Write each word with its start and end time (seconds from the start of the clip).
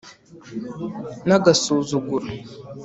N,agasuzuguro 1.27 2.31